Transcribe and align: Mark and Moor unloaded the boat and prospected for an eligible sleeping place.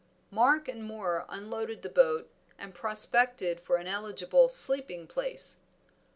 Mark 0.31 0.67
and 0.67 0.83
Moor 0.83 1.25
unloaded 1.29 1.83
the 1.83 1.87
boat 1.89 2.27
and 2.57 2.73
prospected 2.73 3.59
for 3.59 3.75
an 3.75 3.85
eligible 3.85 4.49
sleeping 4.49 5.05
place. 5.05 5.57